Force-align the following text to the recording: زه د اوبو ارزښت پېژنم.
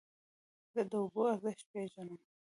زه 0.73 0.81
د 0.89 0.91
اوبو 1.01 1.21
ارزښت 1.33 1.65
پېژنم. 1.71 2.19